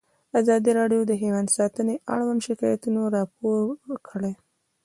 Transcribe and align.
ازادي 0.39 0.71
راډیو 0.79 1.01
د 1.07 1.11
حیوان 1.21 1.45
ساتنه 1.57 1.93
اړوند 2.13 2.41
شکایتونه 2.47 2.99
راپور 3.15 3.63
کړي. 4.07 4.33